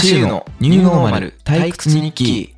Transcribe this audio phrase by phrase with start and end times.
[0.00, 0.44] シューの。
[0.60, 2.54] ニューノーマル退屈日記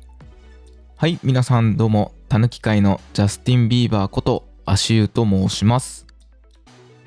[0.97, 2.99] はい皆さんどうもたぬき界の。
[3.13, 6.05] ジャスティン・ビーバーことアシューと申します、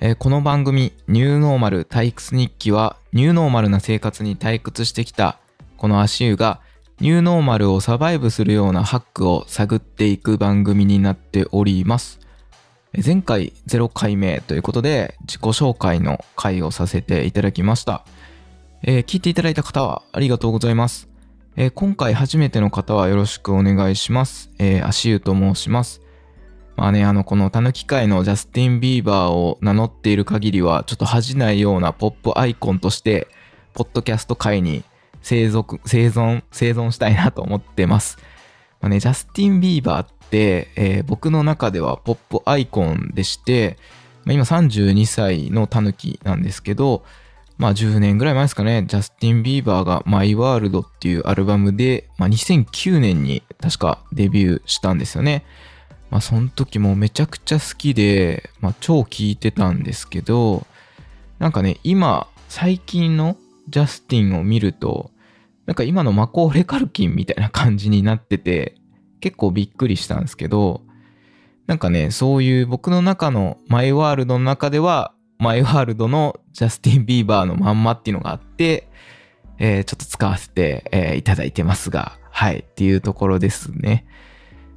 [0.01, 0.41] えーこの。
[0.41, 5.39] 番組ニューノーマル退屈日記はニューノーマルな生活に退屈してきた
[5.77, 6.01] この。
[6.01, 6.63] アシューが
[6.99, 12.21] ニューノーマルをサバイブするようなハックを探っていく番組になっております
[13.05, 16.25] 前回0回目ということで自己紹介の。
[16.37, 18.05] 回をさせていただきました
[18.85, 21.09] えー聞いていただいた方はありがとうございます。
[21.57, 24.51] えー今回初めての方はよろしくお願いします。
[24.59, 26.01] えー、足湯と申します。
[26.77, 33.29] まあね、あの、このたぬき界のジャスティン・ビーバーを名乗っている限りは、ちょっと恥じないようなポップアイコンとして、
[33.75, 34.83] ポッドキャスト界に
[35.21, 38.19] 生存、生存、生存したいなと思ってます。
[38.81, 43.77] まあね、ジャスティン・ビーバーって、えー僕の中ではポップアイコンでして、
[44.25, 47.05] まあ、今32歳のタヌキなんですけど、
[47.63, 55.45] まあ10年ぐらい前ですかね、ジャスティン・ビーバーがマイ・ワールドっていうアルバムで、まあ2009年に確かデビューしたんですよね。
[56.11, 60.67] まあその時もめちゃくちゃ好きで、まあ超聴いてたんですけど、
[61.39, 63.37] なんかね、今、最近の
[63.69, 65.13] ジャスティンを見ると、
[65.67, 68.75] なんか今のマコーレ・カルキンみたいな感じになってて、
[69.21, 70.83] 結構びっくりしたんですけど、
[71.69, 78.89] なんかね、そういう僕の中のマイワールドの中では、マイワールドのジャスティン・ビーバーのまんまっていうのがあって、
[79.59, 84.07] えーちょっと使わせて、えーいただいてますが、はい、っていうところですね。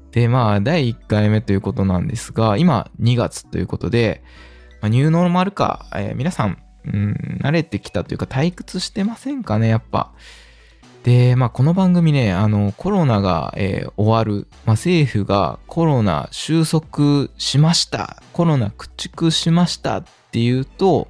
[0.10, 4.24] で、まあ、第1回目ということなんですが、今2月ということで、
[4.82, 6.58] まあ、ニューノーマルか、えー皆さん、
[6.90, 10.14] ん、慣れてきたというか退屈してませんかね、やっぱ。
[11.04, 20.04] で、まあ、この番組ね、あの、コロナが、えー終わる、まあ、政府がコロナ収束しました、コロナ駆逐しました
[20.36, 21.08] ていうと、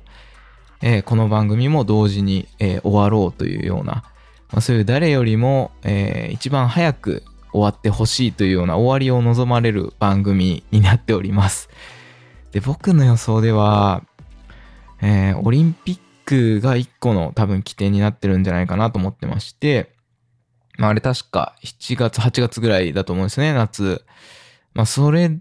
[0.83, 4.03] えーこの番組も同時に、えー終わろうというような、
[4.52, 11.69] まあ、そういう誰よりも、えー一番早く終わってほしいというような終わりを望まれる番組になっております。
[12.52, 14.03] で、僕の予想では、
[15.02, 19.95] えーオリンピックが一個の多分起点になってるんじゃないかなと思ってまして、
[20.77, 24.05] まああれ確か7月、8月ぐらいだと思うんですね、夏。
[24.75, 25.31] まあそれ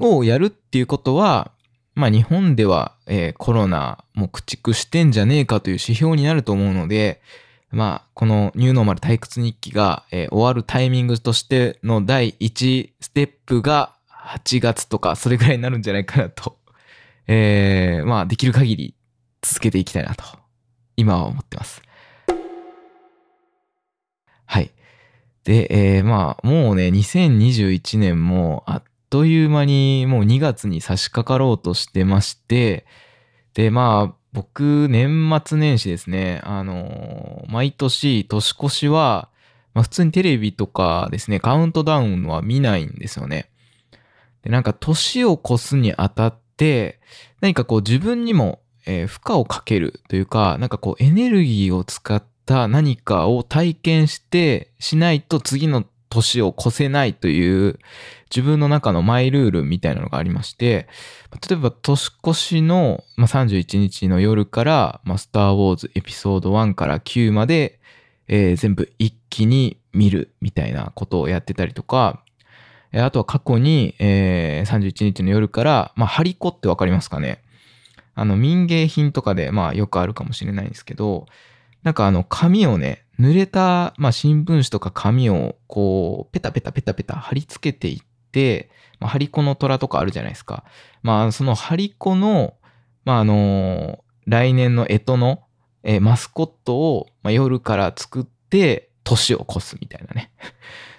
[0.00, 1.52] をやるっていうことは、
[1.96, 7.22] まあ日本では、えーコロナも駆逐してんじゃねえかという指標になると思うので、
[7.70, 16.58] まあこのニューノーマル退屈日記が、えー終わるタイミングとしての第1ステップが8月とかそれぐらいになるんじゃないかなと、
[17.26, 18.94] えーまあできる限り
[19.40, 20.22] 続けていきたいなと
[20.98, 21.80] 今は思ってます。
[24.44, 24.70] はい。
[25.44, 32.86] で、えーまあ、もうね、2021年もあっっという間にもう2月に差し掛かろうとしてまして、
[33.54, 39.30] で、まあ、僕、年末年始ですね、あの毎年年越しは、
[39.72, 43.50] まあ、普通にテレビとかですね、カウントダウンは見ないんですよね。
[44.42, 47.00] で、なんか年を越すにあたって、
[47.40, 55.84] 何かこう自分にも、えー負荷をかけるというか、なんかこうエネルギーを使った何かを体験してしないと次の
[56.16, 57.78] 年を越せないという
[58.30, 60.88] 自分の中のマイルールみたいなのがありまして、
[61.48, 67.78] 例えば年越しの、まあ、31日の夜から、まあ、スター・ウォーズエピソード1から9まで、
[68.28, 72.22] えー全部一気に見るみたいなことをやってたりとか、
[72.92, 77.42] あとは過去に、えー31日の夜から、まあ、ハリコってわかりますかね？
[78.14, 81.26] あの民芸品とかで、まあ、よくあるかもしれないんですけど、
[81.86, 90.64] なんかあの紙をね、濡れた、まあ、新聞紙とか紙をこう、ペタペタペタペタ貼り付けていって、まあ、ハリコの虎とかあるじゃないですか。
[91.04, 92.54] まあ、そのハリコの、
[93.04, 95.44] まあ、あの来年の干支の、
[95.84, 100.32] えーマスコットを、まあ、夜から作って、年を越すみたいなね。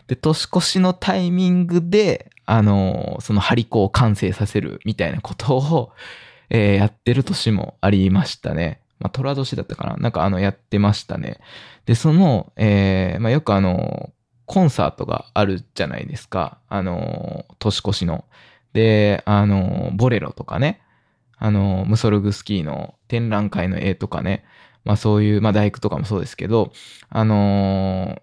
[0.07, 5.91] で、年越しのタイミングで、あのそのハリコを完成させるみたいなことを、
[6.49, 8.79] えーやってる年もありましたね。
[8.99, 11.39] まあ、虎年だったかななんかあの、やってましたね。
[11.85, 14.11] で、その、えーまあ、よくあの、
[14.45, 16.59] コンサートがあるじゃないですか。
[16.69, 18.25] あの、年越しの。
[18.73, 20.81] で、あの、ボレロとかね。
[21.37, 24.45] あの、ムソルグスキーの展覧会の絵とかね。
[24.87, 26.71] まあそういう、まあ大工とかもそうですけど、
[27.09, 28.21] あの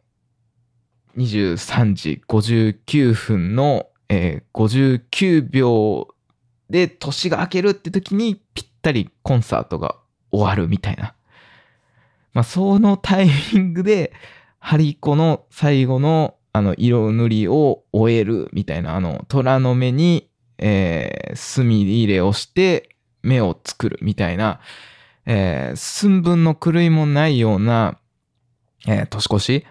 [1.18, 6.08] 23時59分の、えー59秒
[6.70, 9.96] で年が明けるって時にぴったりコンサートが
[10.34, 11.14] 終わるみたいな。
[12.32, 14.12] まあそのタイミングで、
[14.58, 24.60] ハリコの最後のあの色塗りを終えるみたいな、あの虎の目に、えー墨入れをして目を作るみたいな、
[25.26, 27.98] えー寸分の狂いもないような、
[28.86, 29.66] えー年越し、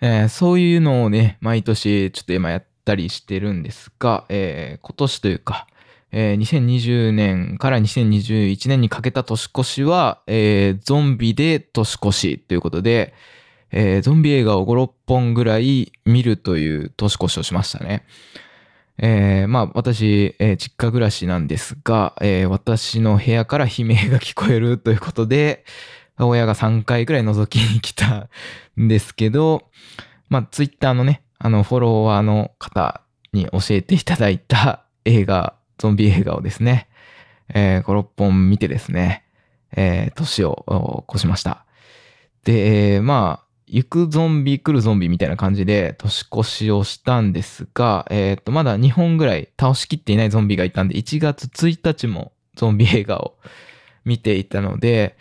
[0.00, 5.66] えーそういうのをね、毎年ちょっと今やったりしてるんですが、えー今年というか、
[6.12, 13.14] えー2020年から2021年にかけた年越しは、えーゾンビで年越しということで、
[13.70, 18.04] えーゾンビ映画を5、6本ぐらい見るという年越しをしましたね。
[18.98, 25.64] えーまあ私、えー実家暮らしなんですが、えー私の部屋から悲鳴が聞こえるということで、
[26.18, 28.28] 親が3回ぐらい覗きに来た
[28.78, 29.70] んですけど、
[30.28, 33.00] まあツイッターのね、あのフォロワーの方
[33.32, 36.88] に教えていただいた映画、ゾンビ映画をですね、
[37.48, 39.24] えー5、6本見てですね、
[39.72, 41.64] えー年を越しました。
[42.44, 53.36] で、まあ、行くゾンビ来るゾンビみたいな感じで年越しをしたんですが、えっ、と、まだ2本ぐらい倒しきっていないゾンビがいたんで、1月1日もゾンビ映画を
[54.04, 55.16] 見ていたので、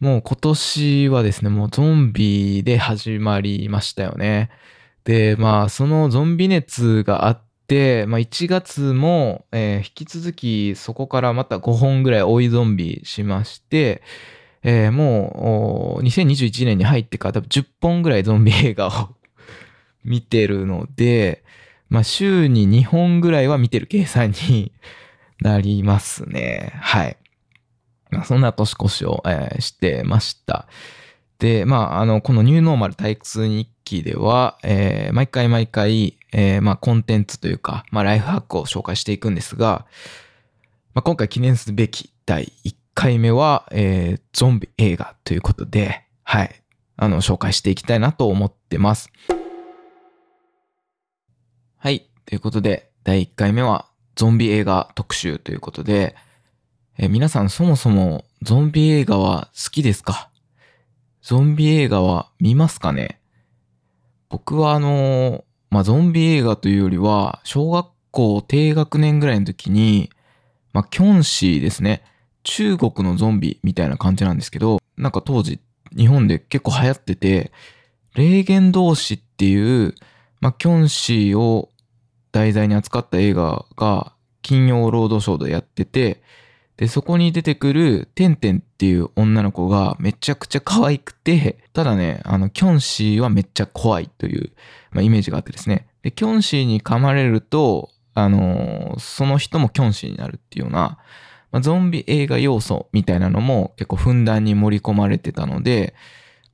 [0.00, 4.50] もう今年はですね、もうゾンビで始まりましたよね。
[5.04, 14.02] で、まあ、そのゾンビ熱があって、まあ、1月も、えー引き続きそこからまた5本ぐらい追いゾンビしまして、
[14.62, 19.14] えーもう、2021年に入ってから多分10本ぐらいゾンビ映画を
[20.04, 21.44] 見てるので、
[21.88, 24.72] まあ、週に2本ぐらいは見てる計算に
[25.40, 26.72] なりますね。
[26.76, 27.16] はい。
[28.10, 30.68] まあ、そんな年越しを、えーしてました。
[31.42, 39.84] で、まあ、あの、このニューノーマル退屈日記では、えー毎回毎回、えーまあ、コンテンツというか、まあ、ライフハックを紹介していくんですが、
[40.94, 46.62] まあ、今回記念すべき第1回目は、えーゾンビ映画ということで、はい、
[46.96, 49.10] あの、紹介していきたいなと思ってます。
[51.76, 56.14] はい、ということで、第1回目はゾンビ映画特集ということで、
[56.98, 60.28] えー皆さんそもそもゾンビ映画は好きですか？
[61.22, 63.20] ゾンビ映画は見ますかね？
[64.28, 70.10] 僕はあのまあ、ゾンビ映画というよりは、小学校低学年ぐらいの時に、
[70.72, 72.02] まあ、キョンシーですね。
[72.42, 75.60] 中国のゾンビみたいな感じなんですけど、なんか当時
[75.96, 77.52] 日本で結構流行ってて、
[78.14, 79.94] 霊言同士っていう、
[80.40, 81.70] まあ、キョンシーを
[82.32, 86.22] 題材に扱った映画が金曜ロードショーでやってて、
[86.76, 94.52] で、そこに出てくるテンテンっていう女の子がめちゃくちゃ可愛くて、ただね、あの、キョンシーはめっちゃ怖いという、
[94.90, 95.86] まあ、イメージがあってですね。
[96.02, 100.98] で、キョンシーに噛まれると、あのーその人もキョンシーになるっていうような、
[101.50, 105.94] まあ、ゾンビ映画要素みたいなのも結構ふんだんに盛り込まれてたので、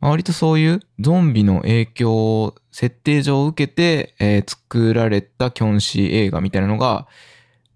[0.00, 7.06] まあ割とそういうゾンビの影響を設定上受けて、えー作られたキョンシー映画みたいなのが、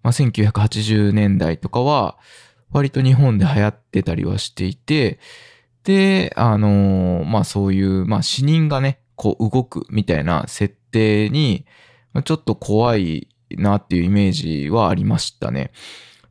[0.03, 2.17] まあ、1980年代とかは
[2.71, 5.19] 割と日本で流行ってたりはしていて、
[5.83, 11.65] で、あのーまあそういう、まあ死人がね、こう動くみたいな設定に、
[12.25, 15.71] ちょっと怖いなっていうイメージはありましたね。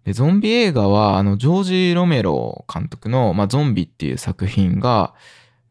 [0.05, 5.15] で、ゾンビ映画は、あの、ジョージ・ロメロ監督の、まあ、ゾンビっていう作品が、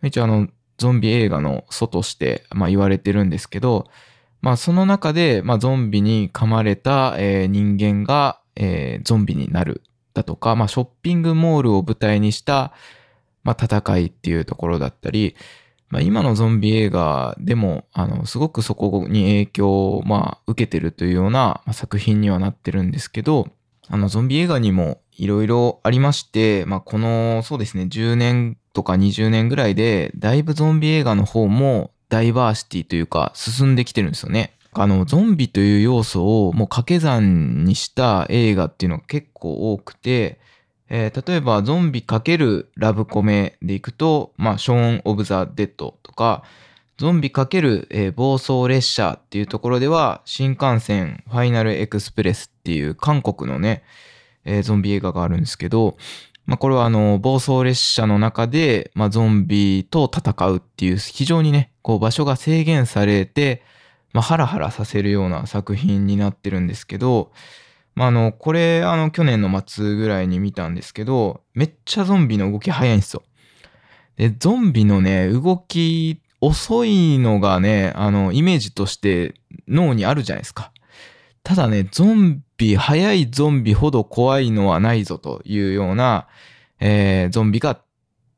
[0.04, 0.47] 一応あの、
[0.77, 3.89] ゾンビ映画の祖として、まあ、言われてるんですけど、
[4.41, 9.83] まあ、その中で、まあ、ゾンビに噛まれた、えー人間が、えーゾンビになる
[10.13, 12.73] だとか、まあ、ショッピングモールを舞台にした、
[13.44, 15.35] まあ、戦いっていうところだったり、
[15.89, 23.49] まあ、今のゾンビ映画でも、あの、すごくそこに影響を、まあ、受けてるというようなまあ作品にはなってるんですけど、
[23.89, 34.53] あの、ゾンビ映画にもいろいろありまして、まあ、この、そうですね、10年とか20年ぐらいで、だいぶゾンビ映画の方もダイバーシティというか進んできてるんですよね。
[34.73, 40.39] あの、ゾンビという要素をもう掛け算にした映画っていうのが結構多くて、
[40.89, 46.44] えー例えばゾンビ×ラブコメでいくと、まあ、ショーン・オブ・ザ・デッドとか、
[46.97, 53.83] ゾンビ×、え暴走列車っていうところでは、新幹線ファイナルエクスプレスっていう韓国のね、
[54.44, 55.97] えーゾンビ映画があるんですけど、
[56.45, 63.64] まあ、これはあの、暴走列車の中で、まあ、ゾンビと戦うっていう非常にね、こう場所が制限されて、
[64.14, 67.31] まあ、ハラハラさせるような作品になってるんですけど、
[67.95, 73.24] まあ、あの、これ、あの、去年の末ぐらいに見たんですけど、めっちゃゾンビの動き早いんですよ。
[74.18, 79.36] で、ゾンビのね、動き遅いのがね、あの、イメージとして
[79.68, 80.71] 脳にあるじゃないですか。
[81.44, 86.27] ただね、ゾンビ、速いゾンビほど怖いのはないぞというような、
[86.80, 87.81] えーゾンビが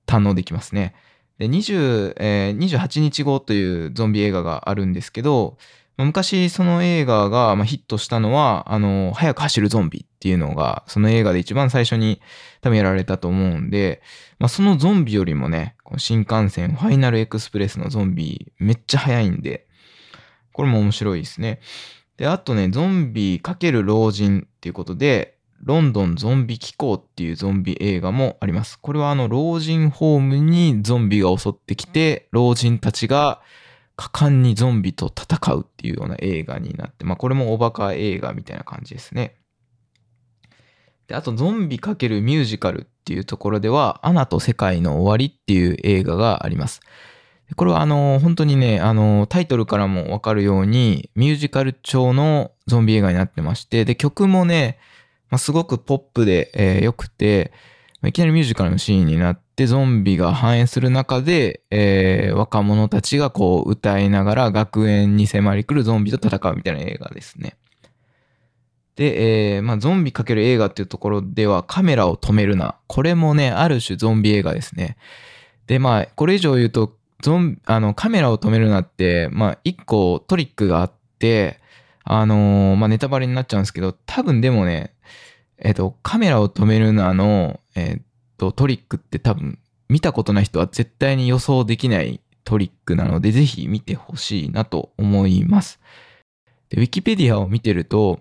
[0.07, 0.95] 堪能できますね。
[1.37, 5.57] で、20、えー28日後というゾンビ映画があるんですけど、
[5.97, 12.19] 昔その映画がヒットしたのは、あの、速く走るゾンビっていうのが、その映画で一番最初に
[12.61, 14.01] 多分やられたと思うんで、
[14.39, 19.67] まあ、そのゾンビよりもね、新幹線ファイナルエクスプレスのゾンビめっちゃ速いんで、
[20.51, 21.59] これも面白いですね。
[22.17, 28.77] で、あとね、ゾンビ×老人っていうことで、ロンドンゾンビ機構っていうゾンビ映画もあります。
[28.77, 33.41] これはあの老人ホームにゾンビが襲ってきて、老人たちが
[33.95, 39.35] 果敢にゾンビと戦うっていうような映画になって、まあこれもおバカ映画みたいな感じですね。
[41.07, 46.81] で、あとゾンビ×ミュージカルっていうところでは、アナと世界の終わりっていう映画があります。
[47.55, 54.77] これはあの、本当にね、あの、タイトルからもわかるように、ミュージカル調のゾンビ映画になってまして、で、曲もね、
[55.29, 57.51] まあ、すごくポップで、えー、良くて、
[58.05, 67.55] いきなりミュージカルのシーンになって、ゾンビが反映する中で、えー、若者たちがこう歌いながら学園に迫り来るゾンビと戦うみたいな映画ですね。
[68.95, 72.75] で、えー、まあ、ゾンビかける映画っていうところではカメラを止めるな。
[72.87, 74.97] これもね、ある種ゾンビ映画ですね。
[75.67, 81.61] で、まあ、これ以上言うと、ゾンあの、カメラを止めるなって、まあ、一個トリックがあって、
[82.03, 84.93] あのー、まあ、ネタバレになっちゃうんですけど、多分でもね、
[85.57, 88.01] えっ、ー、と、カメラを止めるなの、えっ、ー、
[88.37, 95.79] と、トリックって多分、見たことない人は絶対に予想できないトリックなので、ぜひ見てほしいなと思います。
[96.67, 98.19] で、ウィキペディアを見てると、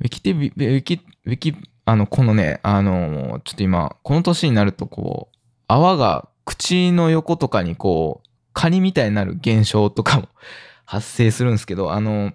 [0.00, 5.36] ウィキテビ、ウィキ、ウィキ、あの、このね、あの、ちょっと今、この年になるとこう、
[5.66, 8.25] 泡が口の横とかにこう、
[8.56, 10.28] カニみたいになる現象とかも
[10.86, 12.32] 発生するんですけど、あの、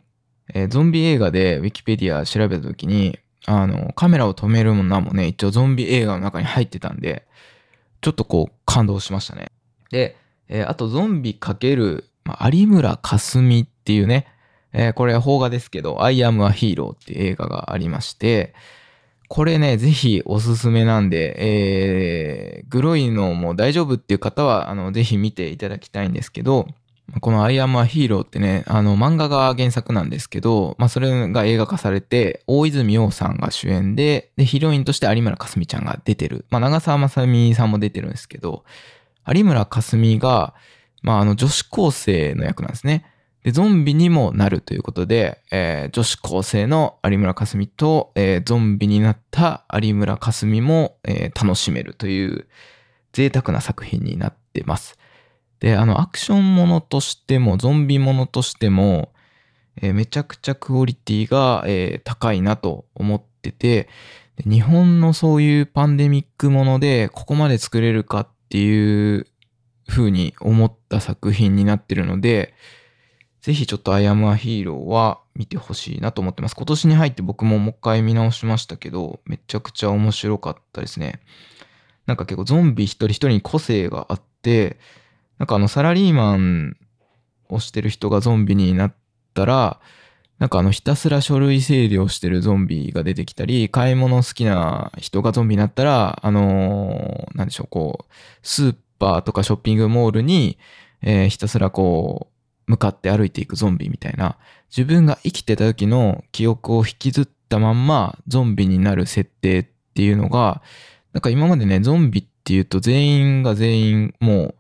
[0.53, 7.25] えー、ゾンビ映画でウィキペディア調べた時に、あの、カメラを止めるものもね、一応ゾンビ映画の中に入ってたんで、
[8.01, 9.51] ちょっとこう感動しましたね。
[9.89, 10.15] で、
[10.47, 14.27] えー、あとゾンビかける、まあ、有村架純っていうね、
[14.73, 18.53] えー、これ邦画ですけど、I am a hero っていう映画がありまして、
[19.33, 26.67] これね、ぜひおすすめなんで、えー、グロいのも大丈夫っていう方は、あの、ぜひ見ていただきたいんですけど、
[27.21, 36.43] この I am a hero ってね、あの、漫画が原作なんですけど、まあ、それが映画化されて、大泉洋さんが主演で、で、ヒロインとして有村架純ちゃんが出てる。
[36.49, 38.65] まあ、長澤まさみさんも出てるんですけど、
[39.25, 40.53] 有村架純が、
[41.03, 43.05] まあ、あの、女子高生の役なんですね。
[43.43, 52.47] で、ゾンビにもなるということで、えー、女子高生の有村架純と、えー、ゾンビになった有村架純も、えー、楽しめるという
[53.13, 54.97] 贅沢な作品になってます。
[55.59, 59.11] で、あの、アクションものとしても、ゾンビものとしても、
[59.81, 63.87] えー、めちゃくちゃクオリティが、えー、高いなと思ってて
[64.45, 69.27] 日本のそういうパンデミックものでここまで作れるかっていう
[69.87, 72.53] 風に思った作品になってるので、
[73.41, 76.55] ぜひちょっと I am a hero は見てほしいなと思ってます。
[76.55, 81.21] 今年に入って僕ももう一回見直しましたけど、めちゃくちゃ面白かったですね。
[82.05, 84.77] なんか結構ゾンビ一人一人に個性があって、
[85.39, 86.77] なんかあのサラリーマン
[87.49, 88.93] をしてる人がゾンビになっ
[89.33, 89.79] たら、
[90.37, 100.57] なんかあのひたすら書類整理をしてるゾンビが出てきたり、買い物好きな人がゾンビになったら、あのー、なんでしょう、こう、スーパーとかショッピングモールに、
[101.01, 102.30] えー、ひたすらこう、
[102.71, 104.37] 向かって歩いていくゾンビみたいな、
[104.69, 110.61] 自分が生きてた時の記憶を引きずったまんまゾンビになる設定っていうのが、
[111.13, 114.55] なんか今までね、ゾンビっていうと全員が全員もう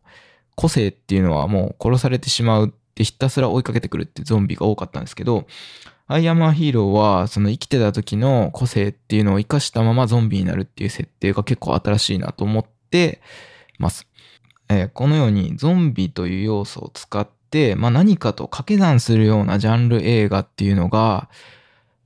[0.55, 5.47] 個性っていうのはもう殺されてしまうってひたすら追いかけてくるってゾンビが多かったんですけど、
[6.07, 13.21] アイアマーヒーローはその生きてた時の個性っていうのを生かしたままゾンビになるっていう設定が結構新しいなと思って
[13.79, 14.07] ます。
[14.67, 17.29] えー、このようにゾンビという要素を使っ、
[17.75, 21.29] まあ、何かと掛け算するようなジャンル映画っていうのが、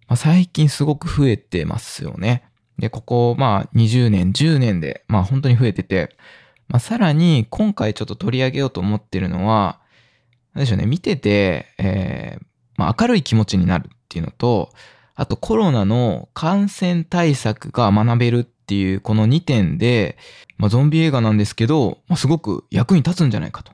[0.07, 2.43] まあ、最近すごく増えてますよね。
[2.77, 6.15] で、ここ、まあ、20年、10年で、まあ、本当に増えてて、
[6.67, 9.79] まあ、さらに、今回ちょっと取り上げようと思ってるのは、
[10.53, 14.71] 何でしょうね、見てて、えー、まあ、明るい気持ちになるっていうのと、
[15.15, 20.17] あとコロナの感染対策が学べるっていうこの2点で、
[20.57, 23.71] まあ、ゾンビ映画なんですけど、まあ、すごく役に立つんじゃないかと。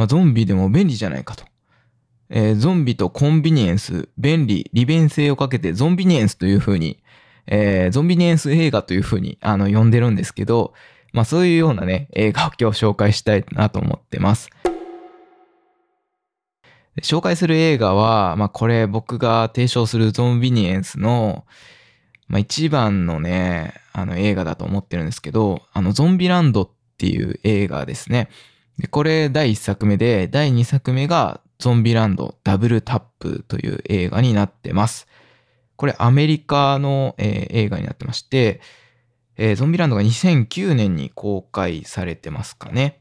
[0.00, 1.44] まあ、ゾンビでも便利じゃないかと。
[2.30, 7.02] えー、ゾンビとコンビニエンス、便利、利便性をかけてゾンビニエンスというふうに、
[7.46, 10.72] えー、ゾンビニエンス映画というふうにあの呼んでるんですけど、
[11.12, 14.48] まあそういうようなね、映画を今日紹介したいなと思ってます。
[17.02, 21.44] 紹介する映画は、まあこれ僕が提唱するゾンビニエンスの、
[22.26, 28.30] まあ一番のね、あの映画だと思ってるんですけど、あのゾンビランドっていう映画ですね。
[28.80, 35.06] で、これ第1作目で、第2作目がゾンビランドダブルタップという映画になってます。
[35.76, 38.60] これアメリカの、えー映画になってまして、
[39.36, 43.00] えーゾンビランドが2009年に公開されてますかね。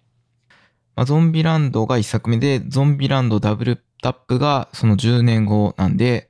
[0.96, 6.30] まあ、ゾンビランドが1作目で、ゾンビランドダブルタップがその10年後なんで、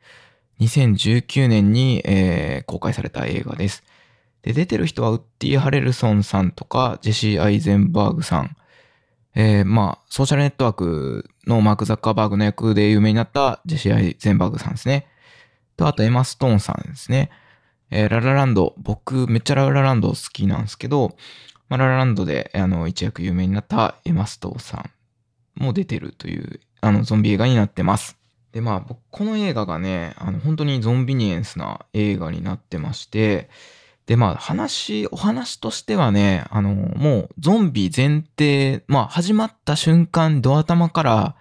[0.59, 3.83] 2019年に、えー公開された映画です。
[4.43, 8.55] で、出てる人はウッディ・ハレルソンさんとか、ジェシー・アイゼンバーグさん。
[9.36, 15.07] えーまあ、ソーシャルネットワークのマーク・ザッカーバーグの役で有名になったジェシー・アイゼンバーグさんですね。
[15.77, 17.29] と、あとエマ・ストーンさんですね。
[17.91, 18.75] えーララランド。
[18.77, 21.15] 僕、めっちゃララランド好きなんですけど、
[21.69, 24.77] まあ、ララランドで、あの、一躍有名になったエマ・ストーンさ
[25.59, 28.17] んも出てるという、あの、ゾンビ映画になってます。
[28.51, 33.50] で、まあ、この映画がね、あの、本当にゾンビニエンスな映画になってまして、
[34.09, 41.35] で、まあ、話、お話としてはね、あの、もう、ゾンビ前提、まあ、始まった瞬間、ドア頭から、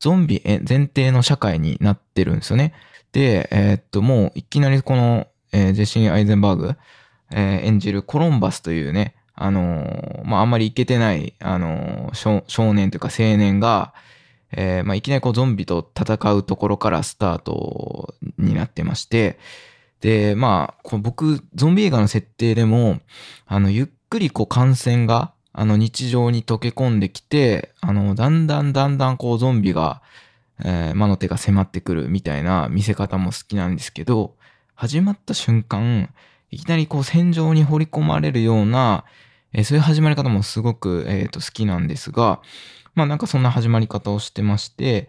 [0.00, 2.74] ゾンビえ前提の社会になってるんですよね。
[3.12, 6.76] で、えーっと、もう、いきなりこの、えージェシー・アイゼンバーグ、
[7.30, 13.94] えー演じるコロンバスというね、あのーまあ、あんまりいけてない、あの少年というか青年が、
[14.52, 19.38] えーまあ、いきなりこうゾンビと戦うところからスタートになってまして、
[20.00, 23.00] で、まあ、こう僕、ゾンビ映画の設定でも、
[23.46, 30.02] あの、ゆっくりこう感染が、あの、日常に溶け込んできて、あの、だんだんだんだんこうゾンビが、
[30.62, 34.34] えー魔の手が迫ってくるみたいな見せ方も好きなんですけど、
[34.74, 36.10] 始まった瞬間、
[36.50, 39.04] いきなりこう戦場に掘り込まれるような、
[39.52, 42.40] えーそういう始まり方もすごく、えーと好きなんですが、
[42.94, 45.08] まあなんかそんな始まり方をしてまして、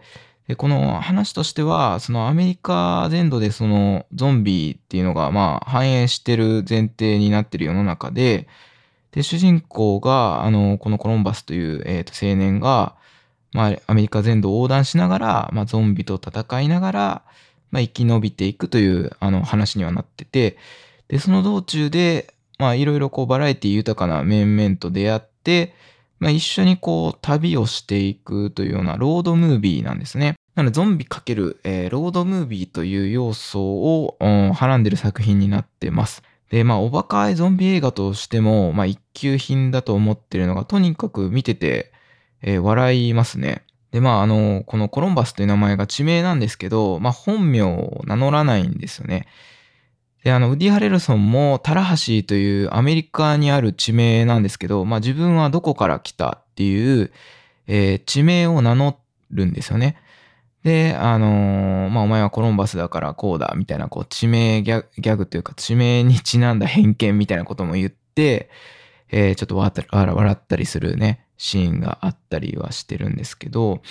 [0.52, 8.48] でこの話としては、そのアメリカ全土でそのゾンビっていうのがまあ繁栄してる前提になってる世の中で、
[9.12, 12.96] で、主人公が、あの、このコロンバスという、えーと青年が、
[13.54, 17.22] まあアメリカ全土を横断しながら、まあゾンビと戦いながら、
[17.70, 20.58] まあ生き延びていくというあの話にはなってて、
[21.08, 25.74] で、その道中で、まあいろいろこうバラエティ豊かな面々と出会って、
[26.18, 30.34] まあ一緒にこう旅をしていくというようなロードムービーなんですね。
[30.54, 36.22] なのでゾンビかける、えーロードムービーという要素を、うんはらんでる作品になってます。
[36.50, 41.92] で、まあおバカいゾンビ映画としても、まあ一級品だと思ってるのが、とにかく見てて、
[42.42, 43.62] えー笑いますね。
[43.92, 49.26] で、まああの、このコロンバスという名前が地名なんですけど、まあ本名を名乗らないんですよね。
[50.22, 57.10] で、あの、ウディ・ハレルソンもタラハシーというアメリカにある地名なんですけど、まあ自分はどこから来たっていう、
[57.66, 58.98] えー地名を名乗
[59.30, 59.96] るんですよね。
[60.64, 68.48] で、あのーまあお前はコロンバスだからこうだ、みたいな、こう、地名ギャギャグというか、地名にちなんだ偏見みたいなことも言って、
[69.10, 73.82] えーちょっと笑ったりするね、シーンがあったりはしてるんですけど、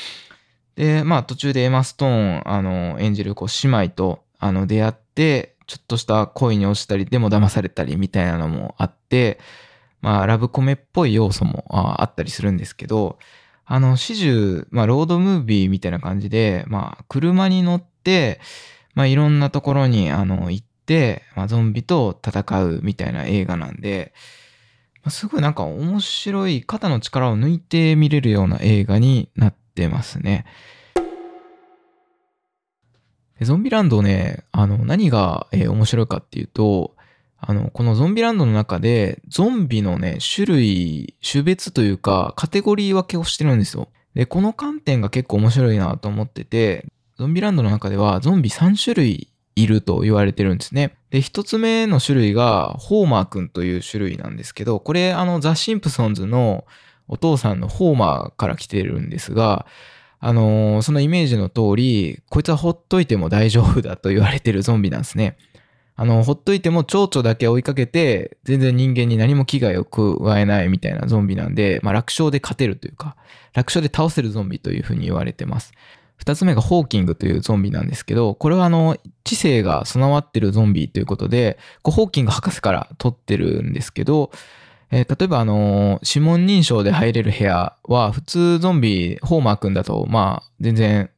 [0.76, 9.40] で、まあ途中でエマ・ストーン、あの、演じるこう姉妹と、あの、出会って、ちょっとした恋に落ちたり、でも騙されたりみたいなのもあって、
[10.02, 13.20] まあラブコメっぽい要素もあったりするんですけど、
[13.74, 18.42] あの、始終、まあロードムービーみたいな感じで、まあ車に乗って、
[18.96, 24.14] まあいろんなところに、あの、行って、まあゾンビと戦うみたいな映画なんで、
[24.96, 30.44] まあすごいなんか面白い肩の力を抜いて見れるような映画になってますね。
[33.40, 36.98] ゾンビランドね、あの、何が、えー面白いかっていうと、
[37.44, 43.90] あの、このゾンビランドの中で、ゾンビのね、種類、種別というか、カテゴリー分けをしてるんですよ。
[44.14, 46.86] で、この観点が結構面白いなと思ってて、
[47.18, 50.96] ゾンビランドの中では、ゾンビ3種類いると言われてるんですね。
[51.10, 56.66] で、一つ目の種類が、ホーマーくんという種類なんですけど、これ、あの、ザ・シンプソンズの
[57.08, 59.66] お父さんのホーマーから来てるんですが、
[60.24, 65.36] あのーそのイメージの通り、こいつはほっといても大丈夫だと言われてるゾンビなんですね。
[65.96, 73.16] あの、ほっといても蝶々だけ追いかけて、全然人間に何も危害を加えないみたいなゾンビなんで、まあ楽勝で勝てるというか、
[73.54, 75.74] 楽勝で倒せるゾンビというふうに言われてます。
[76.16, 84.32] 二つ目がホーキングというゾンビなんですけど、これはあの、知性が備わってるゾンビということで、こうホーキング博士から取ってるんですけど、
[84.92, 91.10] えー例えばあの指紋認証で入れる部屋は、普通ゾンビ、ホーマー君だと、まあ、全然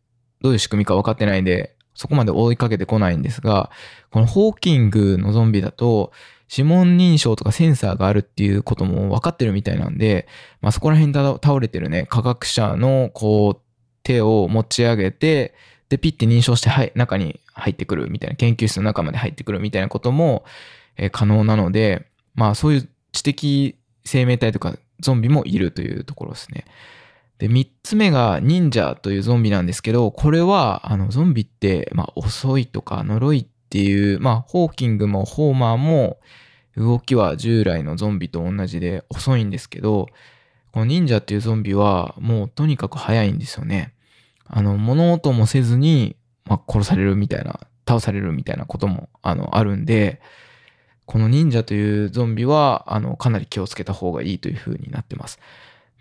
[0.42, 3.72] どういう仕組みか分かってないんで、そこまで追いかけてこないんですが、
[4.12, 6.12] このホーキングのゾンビだと、
[6.56, 10.28] 指紋認証とかセンサーがあるっていうことも分かってるみたいなんで、
[10.62, 13.62] まあそこら辺に倒れてるね、科学者のこう、
[14.04, 15.54] 手を持ち上げて、
[15.90, 20.44] で、ピッて認証して、はい、中に入ってくるみたいな、研究室の中まで入ってくるみたいなことも、
[20.98, 23.76] えー可能なので、まあそういう知的
[24.06, 26.66] 生命体とかゾンビもいるというところですね。
[27.44, 36.22] で、三つ目が忍者というゾンビなんですけど、これは、あの、ゾンビって、まあ、遅いとか、呪いっていう、まあ、ホーキングもホーマーも
[36.78, 40.08] 動きは従来のゾンビと同じで遅いんですけど、
[40.72, 43.94] この忍者っていうゾンビはもうとにかく速いんですよね。
[44.46, 50.22] あの、物音もせずに、まあ、殺されるみたいな、倒されるみたいなことも、あの、あるんで、
[51.06, 55.40] この忍者というゾンビは、あの、かなり気をつけた方がいいという風になってます。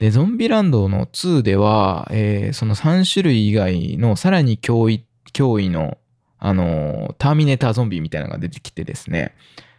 [0.03, 5.97] で、ゾンビランドの2では、えー、その3種類以外のさらに脅威、脅威の、
[6.41, 9.33] あの、ターミネーターゾンビみたいなのが出てきてですね、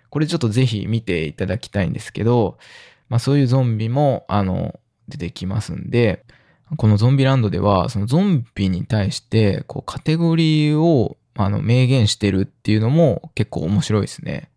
[0.10, 2.58] これちょっとぜひ見ていただきたいんですけど、
[3.10, 6.24] まあそういうゾンビも、あの、出てきますんで、
[6.78, 14.50] このゾンビランドでは、そのゾンビに対して、こう、カテゴリーを、あの、明言してるっていうのも結構面白いですね。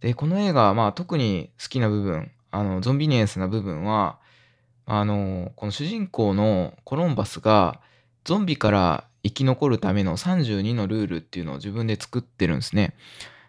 [0.00, 4.18] で、この映画、まあ特に好きな部分、あの、ゾンビニエンスな部分は、
[4.86, 7.80] あの、この主人公のコロンバスが、
[8.24, 12.94] ゾンビから生き残るための32のルールっていうのを自分で作ってるんですね。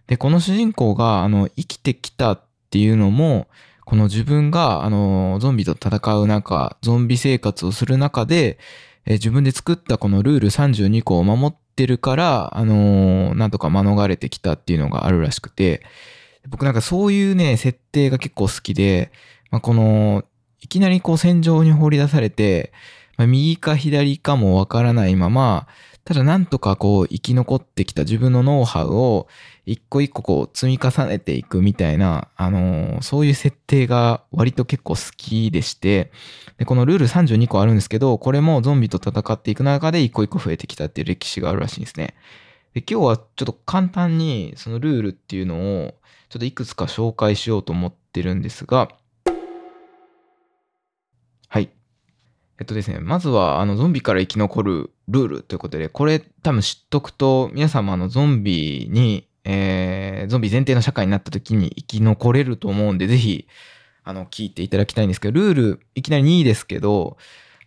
[0.07, 3.47] で、この主人公が、あの、生きてきたっていうのも、
[3.85, 8.59] この自分が、あの、ゾンビと戦う中、ゾンビ生活をする中で、
[9.05, 15.81] え自分で作ったこのルール32個を守ってるから、あのなんとか免れてきたっていうのがあるらしくて、
[16.47, 19.12] 僕なんかそういうね、設定が結構好きで、
[19.52, 20.23] まあ、この、
[20.62, 22.73] いきなりこう戦場に放り出されて、
[23.17, 25.67] まあ、右か左かもわからないまま、
[26.06, 29.28] ただなんとかこう生き残ってきた自分のノウハウを
[29.67, 36.12] 一個一個こう積み重ねていくみたいな、あのー、そういう設定が割と結構好きでして、
[36.58, 42.15] で、このルール32個あるんですけど、これもゾンビと戦っていく中で一個一個増えてきたっていう歴史があるらしいんですね。
[42.73, 45.95] で、今日はちょっと簡単にそのルールっていうのを
[46.29, 48.89] ちょっといくつか紹介しようと思ってるんですが、
[51.47, 51.69] はい。
[52.60, 63.47] えっとですね、まずは、あの、ゾンビから生き残るルールということで、これ多分知っとくと、皆さんもあの、ゾンビに、えー、ゾンビ前提の社会になった時に生き残れると思うんで、ぜひ、
[64.03, 67.17] あの、聞いていただきたいんですけど、ルール、いきなり2位ですけど、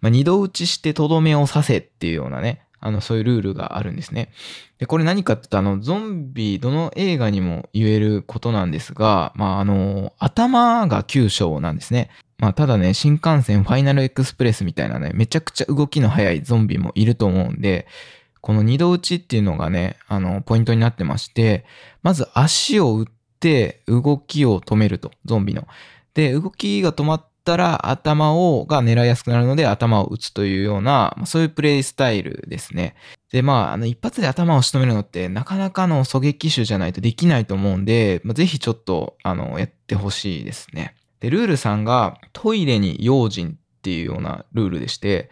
[0.00, 4.30] まあ、二度打ちしてとどめを刺せっていうようなね、あの、そういうルールがあるんですね。
[4.78, 12.10] で、これ何かって言うと、あの、ゾンビ、どの映画にも言えることなんですが、まあ、あの、頭が9章なんですね。
[12.38, 17.86] まあ、ただね、新幹線ファイナルエクスプレスみたいなね、めちゃくちゃ動きの速いゾンビもいると思うんで、
[18.40, 21.64] この二度打ちっていうのがね、あの、ポイントになってまして、
[22.02, 23.06] まず足を打っ
[23.38, 25.68] て動きを止めると、ゾンビの。
[26.14, 32.94] で、動きが止まったら頭を、が狙いやすくなるので頭を打つというような、まあ、そういうプレイスタイルですね。
[33.30, 40.94] で、まあ、あの、一発で頭を仕留めるのってなかなかの狙撃手じゃないとできないと思うんで、まあ、ぜひちょっと、あの、やってほしいですね。
[41.20, 45.30] で、ルールさんがトイレに用心っていうようなルールでして、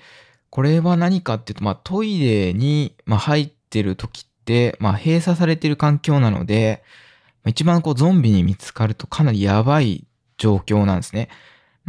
[0.51, 6.83] これは何かっていうと、まあ、トイレに、ま入ってる時って、まあ、閉鎖されてる環境なので、
[7.47, 11.29] 一番こうゾンビに見つかるとかなりやばい状況なんですね。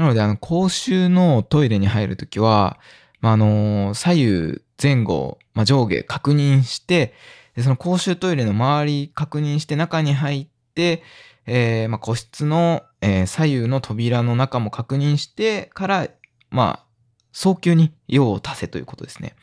[0.01, 2.79] なので、あの、公衆のトイレに入るときは、
[3.19, 7.13] まあ、あの、左右、前後、まあ、上下確認して、
[7.55, 11.03] でその公衆トイレの周り確認して中に入って、
[11.45, 16.07] えー、まあ、個室の、えー、左右の扉の中も確認してから、
[16.49, 16.85] まあ、
[17.31, 19.35] 早急に用を足せということですね。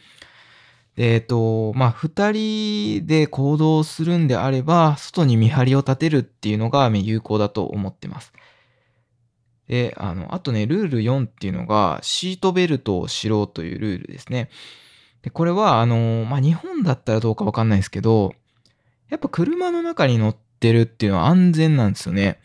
[0.97, 8.33] で、えっ、と、まあ、二人で行動するんであれば、外に見張りを立てるっていうのが有効だと思ってます。
[9.69, 14.49] で、あの、あとね、ルール4っていうのが、シートベルトをしろというルールですね。
[15.23, 18.33] で、これは、あの、まあ、日本だったらどうかわかんないですけど、
[19.11, 22.39] やっぱ車の中に乗ってるっていうのは安全なんですよね。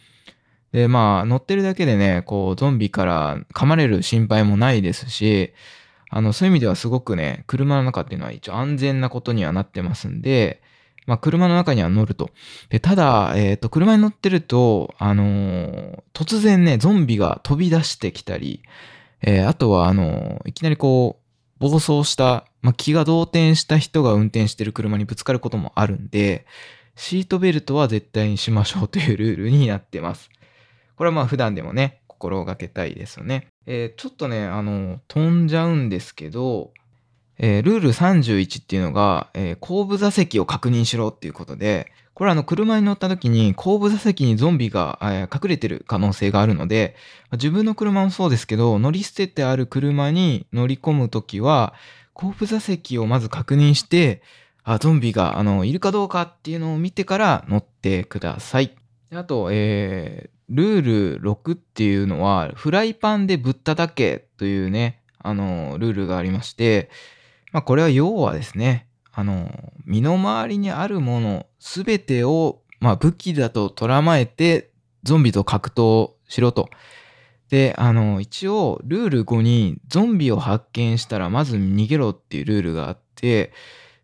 [0.74, 5.54] で、まあ、乗ってるだけでね、こう、ゾンビから噛まれる心配もないですし、
[6.10, 10.63] あの、そういう意味ではすごくね、車の中っていうのは一応安全なことにはなってますんで、
[11.06, 12.30] まあ、車の中には乗ると。
[12.70, 18.62] で、ただ、えっ、ー、と、車に乗ってると、あのー、突然ね、ゾンビが飛び出してきたり、
[19.22, 21.24] えー、あとは、あのいきなりこう、
[21.60, 26.46] 暴走した、まあ、気が動転した人が運転してる車にぶつかることもあるんで、
[26.96, 30.30] シートベルトは絶対にしましょうというルールになってます。
[30.96, 33.48] これはまあ普段でもね、心がけたいですよね。
[33.66, 36.72] えー、ちょっとね、あの、飛んじゃうんですけど、
[37.46, 46.96] えー、ルール31っていうのが、えー、後部座席を確認しろっていうことで、これあの車に乗った時に後部座席にゾンビが、えー、隠れてる可能性があるので、
[47.34, 51.74] 自分の車もそうですけど、乗り捨ててある車に乗り込む時は、
[52.14, 54.22] 後部座席をまず確認して、
[54.64, 58.74] あ、ゾンビがあのいるかどうかっていうのを見てから乗ってください。
[59.14, 66.90] あと、えー、ルール6っていうのは、フライパンでぶっただけというね、あの、ルールがありまして、
[67.54, 69.50] まあ、これは要はですね、あの、
[69.86, 74.72] 身の回りにあるものすべてを、まあ、武器だと捉まえて、
[75.04, 76.70] ゾンビと格闘しろと。
[77.50, 83.54] で、あの、一応、ルール5に、ゾンビを発見したら、まず逃げろっていうルールがあって、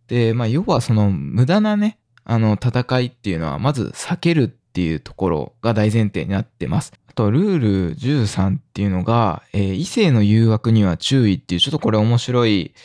[0.07, 6.93] で、まあ、要はその、無駄なね、あの、戦いっていうのは、まず避けるっていうところが大前提になってます。
[7.07, 12.75] あと、ルール13っていうのが、えー、異性の誘惑には注意っていう、ちょっとこれ面白い、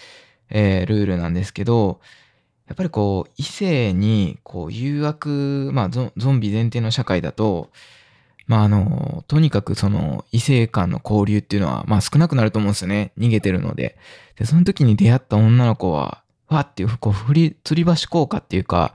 [0.55, 2.01] えー、ルールなんですけど、
[2.69, 7.71] やっぱりこう、異性にこう誘惑、まあゾンビ前提の社会だと、
[8.47, 13.13] まああの、とにかくその異性間の交流っていうのは、まあ少なくなると思うんですよね。
[13.19, 13.99] 逃げてるので。
[14.37, 18.95] で、その時に出会った女の子は、わっていう、こう、振り、吊り橋効果っていうか、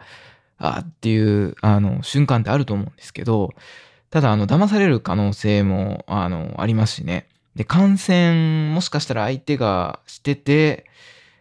[0.58, 3.52] あっていう、あの、瞬間ってあると思うんですけど、
[4.12, 7.28] ただ、あの、騙される可能性も、あの、ありますしね。
[7.56, 10.86] で、感染、もしかしたら相手がしてて、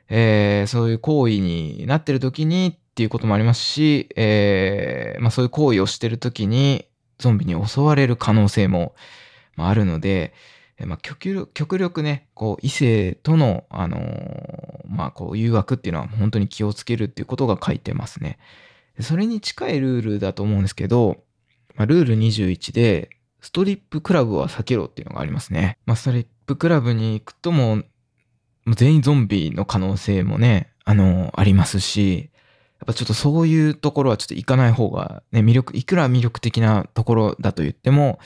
[0.09, 6.87] えー、そういう行為になってる時にっていうこともありますし、えー、まあそういう行為をしてる時に
[7.19, 8.95] ゾンビに襲われる可能性も
[9.57, 10.33] あるので、
[10.87, 14.01] まあ、極力ね、こう異性との、あのー、
[14.87, 18.39] まあ、こう誘惑っていうのは本当に気をつけるっていうことが書いてますね。
[19.01, 21.17] それに近いルールだと思うんですけど、
[21.75, 25.79] まあ、ルール21で、ストリップクラブは避けろっていうのがありますね。
[25.85, 27.83] まあ、ストリップクラブに行くとも、
[28.75, 32.31] 全員ゾンビの可能性もね、あの、ありますし、
[32.79, 38.19] やっぱちょっとそういうところはちょっと行かない方が、ね、魅力、いくら魅力的なところだと言っても、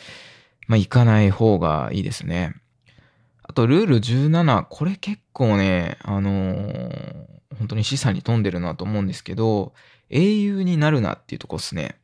[0.68, 2.54] まあ行かない方がいいですね。
[3.42, 7.26] あと、ルール17、これ結構ね、あのー、
[7.58, 9.72] 本当に示唆に富んでるなと思うんですけど、
[10.10, 11.96] 英雄になるなっていうとこですね。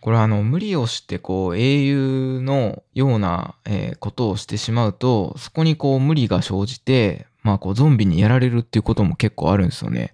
[0.00, 10.12] これあの、無理をしてこう、英雄のような、えー、ことをしてしまうと、そこにこう、無理が生じて、まあこう、ゾンビにやられるっていうことも結構あるんですよね。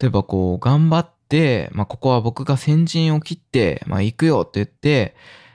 [0.00, 5.14] 例えばこう、頑張って、まあ、ここは僕が先陣を切って、まあ、行くよって言って、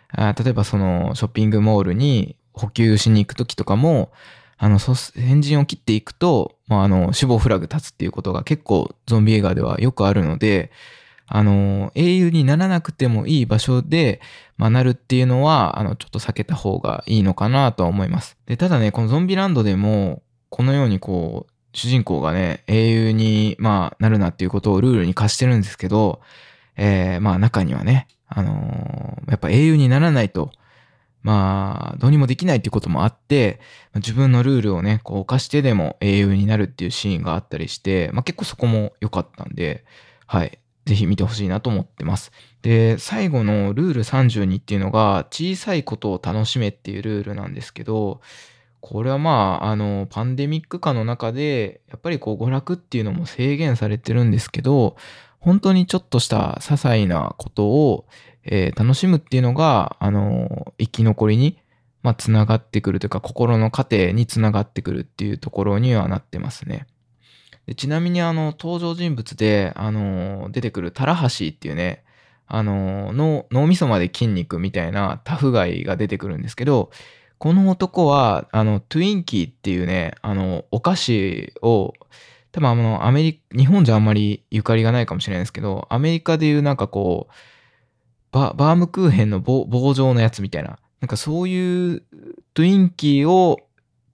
[0.10, 4.12] あ例えばそのショッピングモールに補給しに行くときとかも、
[4.58, 10.72] あの、先陣を切っていくと、まあ、あの、死亡フラグ立つっていうことが結構ゾンビ映画ではよくあるので、
[11.26, 14.22] あの、英雄にならなくてもいい場所で、
[14.58, 18.38] まあ、なるっていうのは、あの、ちょっと避けた方がいいのかなとは思います。
[18.46, 20.22] で、ただね、このゾンビランドでも、
[20.54, 26.22] このようにこう、主人公がね、英雄に、まあ、なるなっていうことをルールに課してるんですけど、
[26.78, 30.52] えー、まあ中にはね、あのー、やっぱ英雄にならないと、
[31.24, 33.60] まあ、どうにもできないっていうこともあって、
[33.96, 39.86] 自分のルールをね、こう犯してでも英雄になるっていうシーンがあったりして、まあ結構そこも良かったんで、
[40.28, 40.60] はい。
[40.86, 42.32] ぜひ見てほしいなと思ってます。
[42.62, 48.22] で、最後のルール32っていうのが、小さいことを楽しめっていうルールなんですけど、
[48.86, 54.98] これはまあ、あの、パンデミック下の中で、やっぱりこう、娯楽っていうのも制限されてるんですけど、
[55.40, 58.06] 本当にちょっとした些細なことを、
[58.44, 61.62] えー、楽しむっていうのが、あの、生き残りに、
[62.02, 66.86] まあ、つながってくるというか、心の糧につながってくるっていうところにはなってますね。
[67.66, 72.04] でちなみに、あの、登場人物で、あの、出てくるタラハシっていうね、
[72.48, 76.92] あの、脳みそまで筋肉みたいなタフガイが出てくるんですけど、
[77.44, 81.92] この男は、あの、トゥインキーっていうね、あの、お菓子を、
[82.54, 87.34] 多分あの、アメリカ、日本じゃあんまりゆかりがないかもしれないですけど、アメリカでいうなんかこう、
[88.32, 92.04] ババームクーヘンの棒棒状のやつみたいな、なんかそういう
[92.54, 93.60] トゥインキーを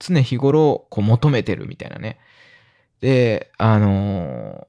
[0.00, 2.18] 常日頃こう求めてるみたいなね。
[3.00, 4.66] で、あの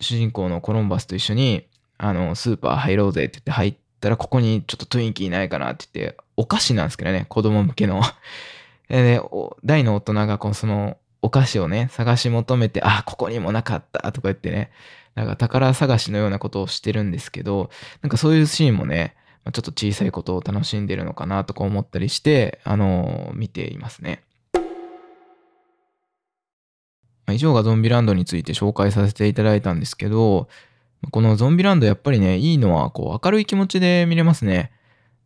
[0.00, 1.66] ー、主人公のコロンバスと一緒に、
[1.96, 8.02] あの、スーパー入ろうぜって言って入ったら、ここにちょっとトゥインキーないかなって言って、お菓子なんですけどね、子供向けの。
[8.90, 9.20] で、
[9.64, 14.70] 大の大人がこうそのお菓子をね、探し求めて、あ、ここにもなかったとか言ってね、
[15.14, 17.70] なんか宝探しのようなことをしてるんですけど、
[18.02, 19.14] なんかそういうシーンもね、
[19.52, 24.22] ちょっと小さいことを楽しんでるのかなとか思ったりして、あのー、見ていますね。
[27.30, 30.48] 以上がゾンビランドについて紹介させていただいたんですけど、
[31.10, 34.72] このゾンビランドやっぱりね、いいのはこう明るい気持ちで見れますね。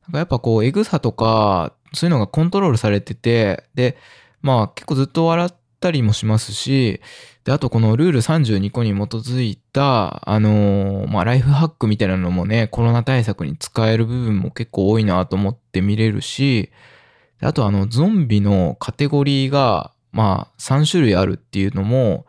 [0.07, 3.97] なんかやっぱこう、エグさとか、そういうのがコントロールされてて、で、
[4.43, 7.01] まあ結構ずっと笑ったりもしますし、
[7.45, 16.71] で、あとこのルール32個に基づいた、あのー、まあライフハックみたいなのもね、コロナ対策に使える部分も結構多いなと思って見れるし、
[17.41, 22.27] あとあの、ゾンビのカテゴリーが、まあ3種類あるっていうのも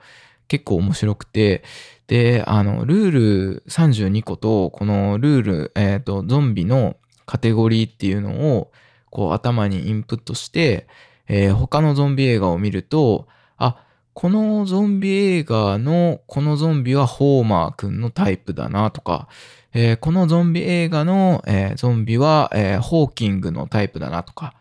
[0.48, 1.64] 結構面白くて、
[2.08, 8.72] で、あの、ルール32個と、このルール、えっ、ー、と、ゾンビのカテゴリーっていうのを
[9.10, 10.88] こう頭にインプットして、
[11.28, 19.28] えー、他のゾンビ映画を見ると、あ、このゾンビ映画のこのゾンビはホーマーくんのタイプだなとか、
[19.74, 24.56] えー、このゾンビ映画の、えー、ゾンビは、えー、ホーキングのタイプだなとか、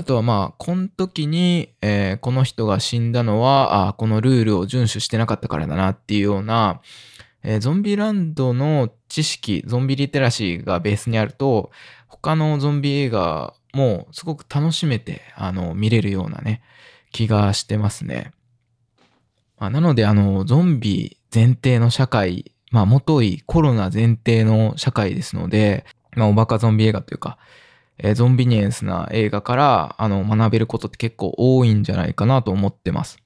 [0.00, 6.80] あとはまあ、この時に、えこの人が死んだのは、あこのルールを遵守してなかったからだなっていうような、
[7.42, 11.70] えゾンビランドの知識、ゾンビリテラシーがベースにあると、
[12.08, 16.62] 他のゾンビ映画もすごく楽しめて、あの、見れるようなね、
[17.12, 18.32] 気がしてますね。
[19.58, 25.84] まあ、なので、あの、ゾンビ前提の社会、まあ、もといコロナ前提の社会ですので、
[26.16, 27.36] まあ、おバカゾンビ映画というか、
[28.02, 33.18] えー、ゾンビニエンスな映画から、あの、学べることって結構多いんじゃないかなと思ってます。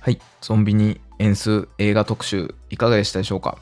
[0.00, 0.20] はい。
[0.40, 3.58] ゾンビニエンス映画特集、いかがでしたでしょうか？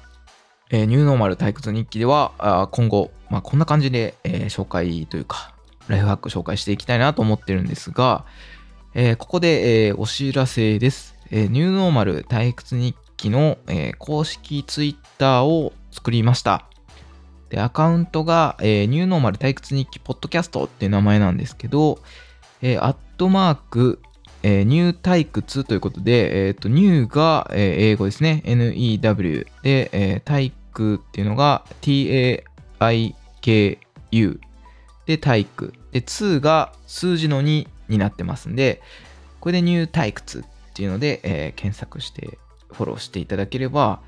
[0.70, 5.54] えー、ニューノーマル退屈日記では、あ今後、まあ、こんな感じで、えー、紹介というか、
[5.88, 8.26] ライフハック紹介していきたいなと思ってるんですが、
[8.94, 11.14] えー、ここで、えー、お知らせです。
[11.30, 16.68] えー、ニューノーマル退屈日記の、えー、公式ツイッターを作りました。
[17.54, 22.00] で、アカウントが、えー、ニューノーマル退屈日記ポッドキャストっていう名前なんですけど、
[22.62, 24.00] えー、アットマーク、
[24.42, 27.60] えー、ニュー退屈ということで、えっ、ー、と、ニューが、えー、
[27.92, 28.42] 英語ですね。
[28.44, 32.42] NEW で、えー、体育っていうのが TAIKU
[35.06, 35.74] で、体育。
[35.92, 38.82] で、2が数字の2になってますんで、
[39.38, 42.36] これでニュー退屈っていうので、えー、検索して
[42.72, 44.00] フォローしていただければ、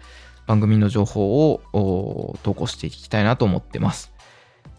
[0.47, 4.13] 番組の情報を投稿していきたいなと思ってます。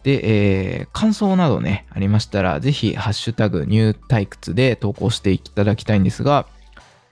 [0.02, 6.46] で、えー、感想などね、ありましたら、ぜひ、ハッシュタグ、ニュー退屈で投稿していただきたいんですが、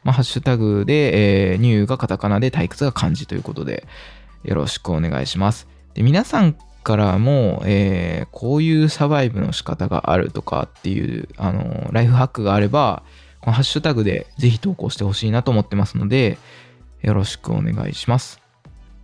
[0.05, 3.87] まあ、ハッシュタグで、えー、ニューがカタカナで退屈が漢字ということで、
[4.45, 5.67] よろしくお願いします。
[5.95, 13.03] で皆さんからも、えー、こういうサバイブの仕方があるとかっていう、あの、ライフハックがあれば、
[13.41, 16.39] このハッシュタグでぜひ投稿してほしいなと思ってますので、
[17.03, 18.46] よろしくお願いします。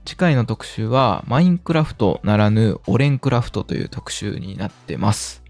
[0.05, 5.43] 次回の特集は、マインクラフトならぬオレンクラフトという特集になってます。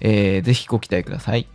[0.00, 1.46] えー、ぜひご期待ください。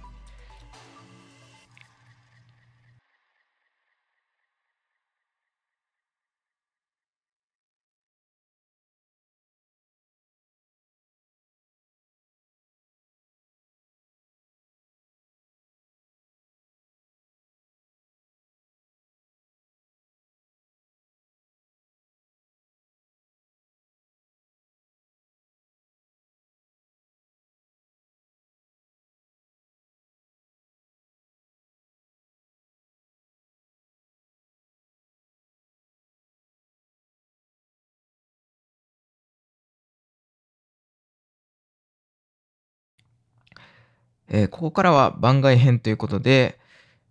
[44.30, 46.60] えー、ここからは番外編ということで、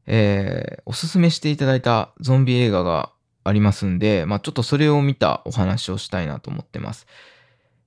[0.07, 3.13] えー、おすすめしていただいたゾンビ映画が
[3.45, 7.07] ありますんで、まあ、ちょっとそれを見たお話をしたいなと思ってます。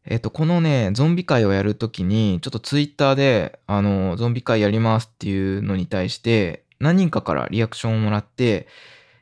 [0.06, 8.68] えっ、と、このね、ゾンビ会をやるときに、ちょっとツイッターで、あの、ゾンビ会やりますっていうのに対して、何人かからリアクションをもらって、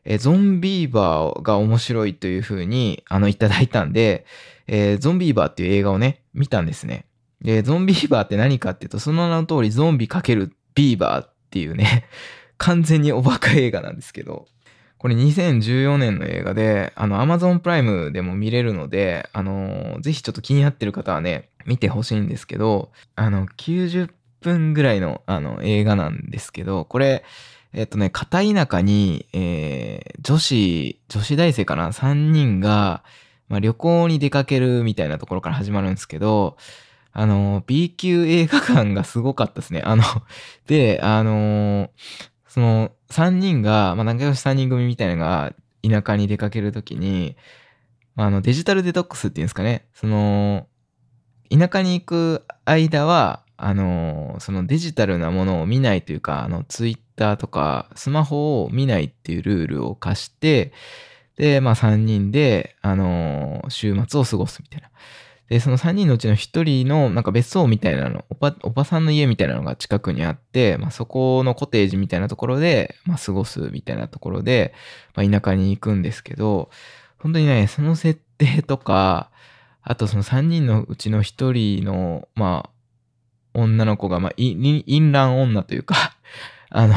[0.06, 4.26] えゾンビーバーが面白いというふうに、あの、いただいたんで、
[4.68, 7.07] えー、ゾンビーバーっていう映画をね、見たんですね。
[7.42, 12.06] で、ゾンビーバーって何かっていうと、その名の通りゾンビ×ビーバーっていうね、
[12.58, 14.48] 完全におバカ映画なんですけど、
[14.98, 24.10] これ2014年の映画で、あの、Amazon プライムでも見れるので、あの、ぜひちょっと気になってる方はね、見てほしいんですけど、あの、90
[24.42, 27.24] 分ぐらいの、あの、映画なんですけど、これ、
[27.74, 33.04] えっとね、片田舎に、えー、女子、女子大生かな ?3 人が、
[33.50, 36.58] まあ、旅行に出かけるみたいなところから始まるんですけど、
[37.20, 39.82] あの、B 級映画館がすごかったですね。
[39.84, 40.04] あの、
[40.68, 41.90] で、あの、
[42.48, 47.36] その、3人が、まあ、仲良し3人組みたいなのが、田舎に出かけるときに、
[48.18, 49.88] あの、デジタルデトックスっていうんですかね。
[49.96, 50.68] その、
[51.50, 60.72] 田舎に行く間は、あの、そのデジタルなものを見ないというか、あの、ツイッターとか、スマホを見ないっていうルールを課して、
[61.36, 64.92] で、まあ3人で、あの、週末を過ごすみたいな。
[65.50, 74.74] で、その3人のうちの1人のなんか別荘みたいなの、おばおばさんの家みたいなのが近くにあって、まあ、そこのコテージみたいなところで、まあ、過ごすみたいなところで、
[75.16, 76.70] まあ、田舎に行くんですけど、
[77.18, 79.32] 本当にね、その設定とか、
[79.82, 82.70] あとその3人のうちの1人の、まあ、
[83.54, 86.18] 女の子が、まあ、淫乱女というか
[86.70, 86.94] あの、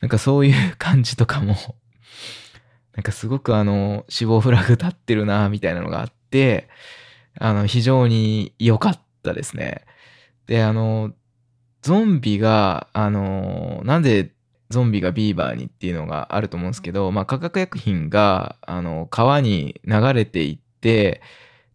[0.00, 1.54] なんかそういう感じとかも
[2.96, 6.68] なんかすごくあの、死亡フラグ立ってるな、みたいなのがあって、
[7.38, 9.84] あの、非常に良かったですね。
[10.46, 11.12] で、あの、
[11.82, 14.32] ゾンビが、あのなんで
[14.70, 21.22] ゾンビがビーバーにっていうのがあると思うんですけど、まあ、化学薬品が、あの、川に流れていって、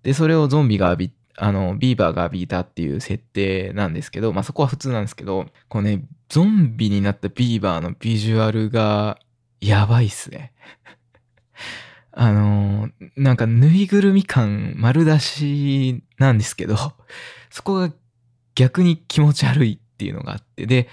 [0.03, 9.17] で、それをゾンビが浴び、あの、ビーバーが浴びたっていう設定なんですけど、まあ、そこは普通なんですけど、こうね、ゾンビになったビーバーのビジュアルが、
[9.61, 10.53] やばいっすね。
[12.13, 16.75] あのなんかぬいぐるみ感丸出しなんですけど、
[17.49, 17.93] そこが
[18.55, 20.89] 逆に気持ち悪いっていうのがあって、で、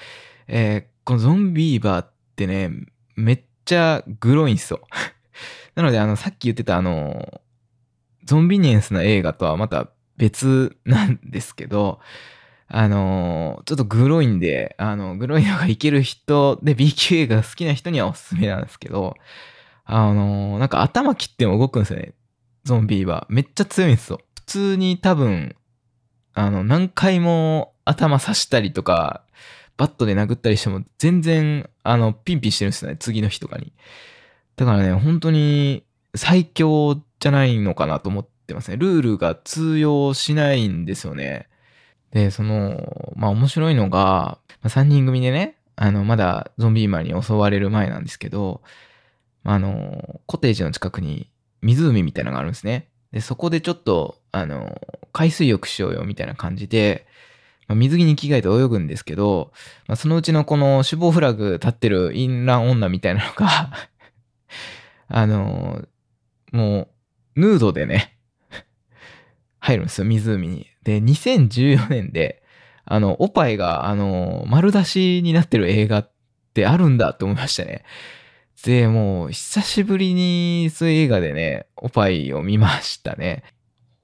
[0.47, 2.71] えー、このゾンビーバーってね、
[3.17, 4.81] めっちゃグロいんすよ。
[5.75, 7.41] なので、あの、さっき言ってたあの、
[8.25, 12.01] ゾンビニエンスな映画とはまた別なんですけど、
[12.71, 19.15] あのちょっとグロいんで、あの、グロいのがいける人で B 級映画好きな人にはおすすめなんですけど、
[19.91, 22.13] あのなんか頭切っても動くんですよね。
[22.65, 23.27] ゾンビーは。
[23.31, 24.21] めっちゃ強いんですよ。
[24.35, 25.57] 普通に多分、
[26.35, 29.25] あの、何回も頭刺したりとか、
[29.79, 32.99] バットで殴ったりしても全然、あの、ピンピンしてるんですよね。
[32.99, 33.73] 次の日とかに。
[34.57, 35.85] だからね、本当に
[36.15, 38.77] 最強じゃないのかなと思ってますね。
[38.77, 41.49] ルールが通用しないんですよね。
[42.11, 48.61] で、その、まあ面白いのが、まあ、3人組でね、あの、まだゾンビーマンに襲われる前なんですけど、
[49.45, 51.31] あの、コテージの近くに
[51.63, 52.89] 湖みたいなのがあるんですね。
[53.13, 54.81] で、そこでちょっと、あの、
[55.13, 57.07] 海水浴しようよみたいな感じで、
[57.67, 59.53] まあ、水着に着替えて泳ぐんですけど、
[59.87, 63.73] まあ、そのうちのこの死亡フラグ立ってる淫乱女みたいなのが
[65.09, 65.87] あの、
[66.53, 66.89] も
[67.37, 68.19] う、ヌードでね
[69.61, 70.67] 入るんですよ、湖に。
[70.83, 72.43] で、2014年で、
[72.85, 76.11] あの、おっぱいが、あの、丸出しになってる映画っ
[76.55, 77.85] てあるんだって思いましたね。
[78.65, 83.45] で、もう、久しぶりにそういう映画でね、おっぱいを見ましたね。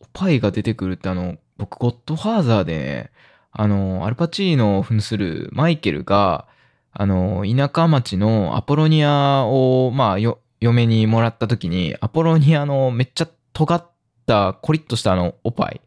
[0.00, 3.10] おっぱいが出てくるってあの、僕、ゴッドファーザーでね、
[3.50, 6.46] あの、アルパチーノを扮するマイケルが、
[6.92, 10.18] あの、田舎町のアポロニアを、まあ、
[10.60, 13.86] 嫁にもらった時に、アポロニアのめっちゃ尖っ
[14.26, 15.80] たコリッとしたあの、おっぱい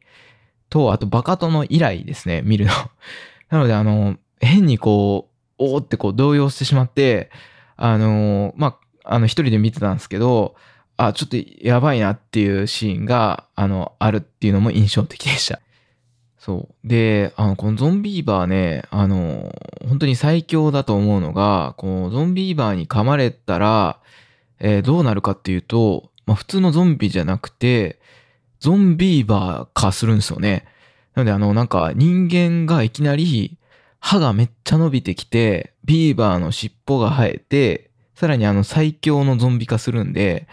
[0.69, 2.71] と、あとバカトの依頼ですね、見るの。
[3.49, 7.31] なので、あの、変にこう、おーってこう動揺してしまって、
[7.77, 10.55] あの、まあ、あの、一人で見てたんですけど、
[10.97, 15.61] あ、ちょっとやばいなっていうシーンが、あの、あるっていうのも印象的でした。
[16.39, 16.87] そう。
[16.87, 19.53] で、あの、このゾンビーバーね、あの、
[19.87, 23.99] 本当に最強だと思うのが、このゾンビーバーに噛まれたら、
[24.59, 27.99] えー、どうなるかっていうと、まあ、普通のゾンビじゃなくて、
[28.59, 30.65] ゾンビーバー化するんですよね。
[31.13, 33.57] なので、あの、なんか人間がいきなり
[33.99, 40.47] 歯がめっちゃ伸びてきて、ビーバーの尻尾が生えて、さらにあの最強のゾンビ化するんで、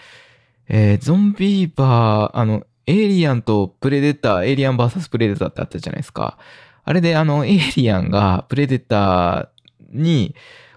[0.68, 6.39] えー、ゾンビーバー、あの、エイリアンとプレデター、エイリアン VS プレデターってあったじゃないですか。
[6.85, 10.35] あれであの、エイリアンがプレデターに、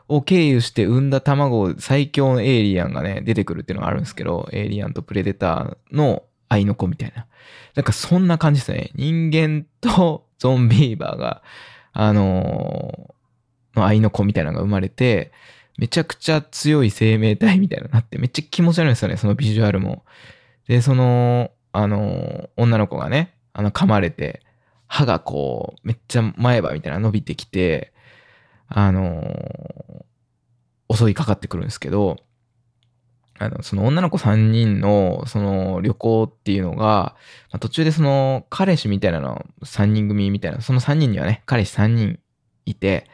[0.09, 7.27] を経由して産んだ卵を最強のエイリアンがね、出てくるっていうのがあるんですけど、エイリアンとプレデターの愛の子みたいな。
[7.75, 8.91] なんかそんな感じですね。
[8.95, 11.41] 人間とゾンビーバーが、
[11.91, 13.15] あの、
[13.77, 15.31] の愛の子みたいなのが生まれて、
[15.77, 20.03] めちゃくちゃ強い生命体みたいなのになって、めっちゃ気持ち悪いんですよね、そのビジュアルも。
[20.67, 24.41] で、その、あの、女の子がね、あの、噛まれて、
[24.87, 27.93] 歯がこう、めっちゃ前歯みたいな伸びてきて、
[28.69, 29.23] あの
[30.93, 32.17] 襲いかかってくるんですけど、
[33.39, 37.15] あの、その女の子3人の、その旅行っていうのが、
[37.51, 42.19] まあ、途中でその彼氏みたいなの、3人組みたいな、その3人にはね、彼氏3人
[42.65, 43.07] いて、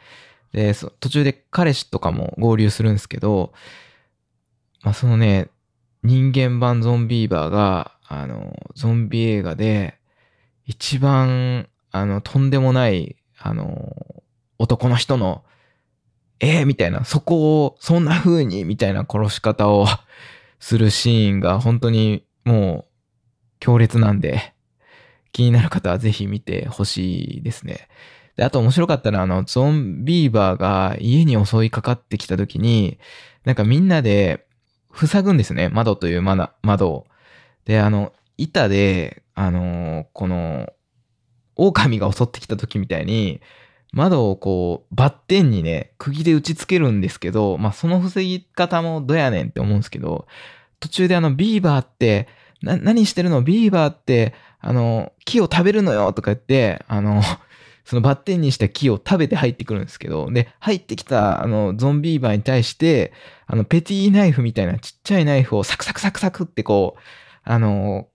[0.54, 3.52] で、途中で彼氏とかも合流するんですけど、
[4.82, 5.48] まあ、そのね、
[6.02, 9.98] 人間版ゾンビーバーが、あの、ゾンビ映画で、
[10.64, 14.22] 一番、あの、とんでもない、あの、
[14.58, 15.44] 男の人の、
[16.40, 19.86] えー、みたいな、そこを、そんな風に、みたいな殺し方を
[20.60, 22.94] するシーンが、本当にもう、
[23.58, 24.54] 強烈なんで、
[25.32, 27.88] 気になる方はぜひ見てほしいですね。
[28.36, 32.98] で、あと面白かったのは、あの、ゾンビーバーが家に襲いかかってきた時に、
[33.44, 34.46] なんかみんなで
[34.94, 35.68] 塞ぐんですね。
[35.68, 37.06] 窓という窓を。
[37.64, 40.72] で、あの、板で、あのこの、
[41.56, 43.40] 狼が襲ってきた時みたいに、
[43.92, 50.26] 窓をこう、バッテンにね、釘で打ち付けるんですけど、まあ、その防ぎ方もどやねんって思うんですけど、
[50.80, 52.26] 途中であの、ビーバーって、
[52.60, 53.42] な、何してるの？
[53.42, 57.22] ビーバーって、あの、木を食べるのよとか言って、あの、
[57.84, 63.12] そのバッテンにした木を食べて入ってくるんですけど、で、入ってきた、あの、ゾンビーバーに対して、
[63.46, 67.00] あの、ペティナイフみたいなちっちゃいナイフをサクサクサクサクってこう、
[67.42, 68.08] あの、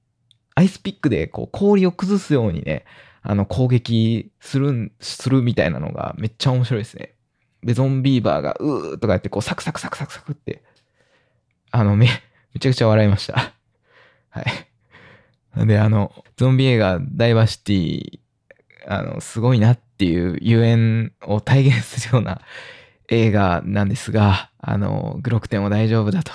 [0.56, 2.86] アイスピックでこう氷を崩すようにね、
[3.22, 7.16] あの、攻撃する、するみたいなのがめっちゃ面白いですね。
[7.64, 10.64] で、ゾンビーバーがうーとかやって、こう、サクサクサクサクサクって、
[11.72, 12.08] あの、め、
[12.54, 13.54] めちゃくちゃ笑いました。
[14.30, 14.46] はい。
[15.68, 18.20] で、あの、ゾンビ映画、ダイバーシティ、
[18.88, 22.42] あの、すごいなっていう遊園を体現するような
[23.10, 26.32] 映画なんですが、あの、グロくても大丈夫だと。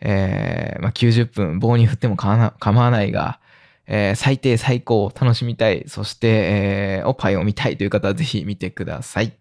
[0.00, 3.38] えー、まあ、90分棒に振っても構わないが、
[3.86, 9.32] えー、最低最高を楽しみたい、そして、えー、おっぱいを見たいという方はぜひ見てください。